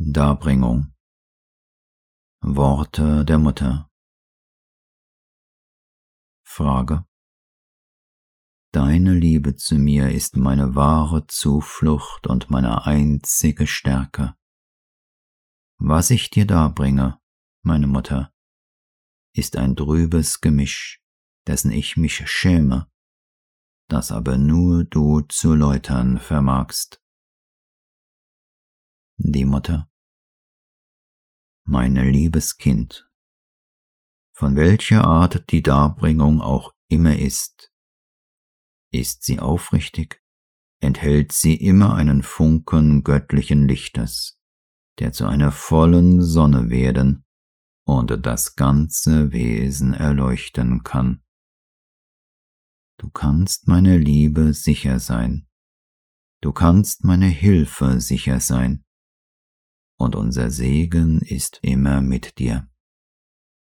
[0.00, 0.94] Darbringung
[2.40, 3.90] Worte der Mutter
[6.44, 7.04] Frage
[8.70, 14.36] Deine Liebe zu mir ist meine wahre Zuflucht und meine einzige Stärke.
[15.78, 17.20] Was ich dir darbringe,
[17.64, 18.32] meine Mutter,
[19.34, 21.02] ist ein trübes Gemisch,
[21.48, 22.88] dessen ich mich schäme,
[23.88, 27.02] das aber nur du zu läutern vermagst.
[29.20, 29.90] Die Mutter.
[31.64, 33.10] Meine liebes Kind,
[34.32, 37.72] von welcher Art die Darbringung auch immer ist,
[38.92, 40.22] ist sie aufrichtig,
[40.80, 44.40] enthält sie immer einen Funken göttlichen Lichtes,
[45.00, 47.24] der zu einer vollen Sonne werden
[47.84, 51.24] und das ganze Wesen erleuchten kann.
[52.98, 55.48] Du kannst meine Liebe sicher sein,
[56.40, 58.84] du kannst meine Hilfe sicher sein,
[59.98, 62.67] und unser Segen ist immer mit dir.